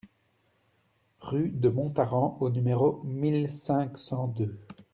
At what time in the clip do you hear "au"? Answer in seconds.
2.39-2.49